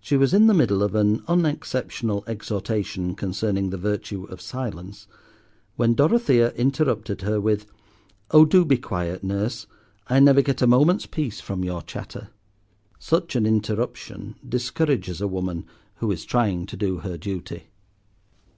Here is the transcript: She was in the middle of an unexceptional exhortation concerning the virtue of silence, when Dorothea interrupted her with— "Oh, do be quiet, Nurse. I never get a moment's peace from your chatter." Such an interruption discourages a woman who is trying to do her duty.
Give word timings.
She 0.00 0.16
was 0.16 0.34
in 0.34 0.48
the 0.48 0.54
middle 0.54 0.82
of 0.82 0.96
an 0.96 1.22
unexceptional 1.28 2.24
exhortation 2.26 3.14
concerning 3.14 3.70
the 3.70 3.76
virtue 3.78 4.24
of 4.24 4.40
silence, 4.40 5.06
when 5.76 5.94
Dorothea 5.94 6.50
interrupted 6.56 7.22
her 7.22 7.40
with— 7.40 7.66
"Oh, 8.32 8.44
do 8.44 8.64
be 8.64 8.76
quiet, 8.76 9.22
Nurse. 9.22 9.68
I 10.08 10.18
never 10.18 10.42
get 10.42 10.62
a 10.62 10.66
moment's 10.66 11.06
peace 11.06 11.40
from 11.40 11.62
your 11.62 11.80
chatter." 11.82 12.30
Such 12.98 13.36
an 13.36 13.46
interruption 13.46 14.34
discourages 14.44 15.20
a 15.20 15.28
woman 15.28 15.66
who 15.98 16.10
is 16.10 16.24
trying 16.24 16.66
to 16.66 16.76
do 16.76 16.96
her 16.98 17.16
duty. 17.16 17.68